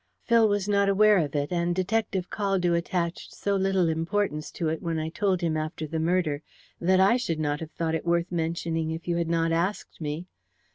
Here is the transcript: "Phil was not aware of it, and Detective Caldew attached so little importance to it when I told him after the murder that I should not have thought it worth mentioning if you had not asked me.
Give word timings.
"Phil 0.23 0.49
was 0.49 0.67
not 0.67 0.89
aware 0.89 1.19
of 1.19 1.35
it, 1.35 1.51
and 1.51 1.75
Detective 1.75 2.27
Caldew 2.31 2.73
attached 2.75 3.35
so 3.35 3.55
little 3.55 3.87
importance 3.87 4.49
to 4.49 4.67
it 4.69 4.81
when 4.81 4.97
I 4.97 5.09
told 5.09 5.41
him 5.41 5.55
after 5.55 5.85
the 5.85 5.99
murder 5.99 6.41
that 6.79 6.99
I 6.99 7.17
should 7.17 7.39
not 7.39 7.59
have 7.59 7.69
thought 7.69 7.93
it 7.93 8.03
worth 8.03 8.31
mentioning 8.31 8.89
if 8.89 9.07
you 9.07 9.17
had 9.17 9.29
not 9.29 9.51
asked 9.51 10.01
me. 10.01 10.25